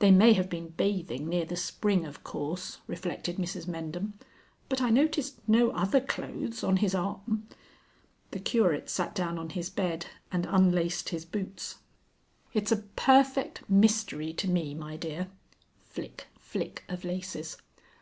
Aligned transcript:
They 0.00 0.10
may 0.10 0.34
have 0.34 0.50
been 0.50 0.68
bathing 0.68 1.26
near 1.30 1.46
the 1.46 1.56
spring, 1.56 2.04
of 2.04 2.22
course," 2.22 2.80
reflected 2.86 3.36
Mrs 3.38 3.64
Mendham. 3.66 4.12
"But 4.68 4.82
I 4.82 4.90
noticed 4.90 5.38
no 5.48 5.70
other 5.70 5.98
clothes 5.98 6.62
on 6.62 6.76
his 6.76 6.94
arm." 6.94 7.48
The 8.32 8.38
Curate 8.40 8.90
sat 8.90 9.14
down 9.14 9.38
on 9.38 9.48
his 9.48 9.70
bed 9.70 10.08
and 10.30 10.44
unlaced 10.44 11.08
his 11.08 11.24
boots. 11.24 11.76
"It's 12.52 12.70
a 12.70 12.76
perfect 12.96 13.62
mystery 13.66 14.34
to 14.34 14.46
me, 14.50 14.74
my 14.74 14.98
dear." 14.98 15.28
(Flick, 15.86 16.26
flick 16.38 16.84
of 16.90 17.02
laces.) 17.02 17.56